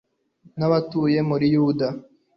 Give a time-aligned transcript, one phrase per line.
[0.57, 1.89] n'abatuye muri yudeya